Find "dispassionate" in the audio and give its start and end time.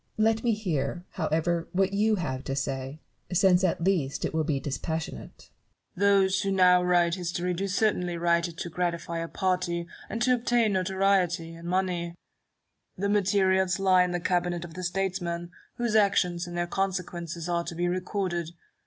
4.59-5.51